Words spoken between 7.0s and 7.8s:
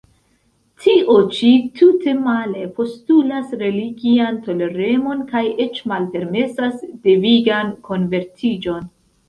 devigan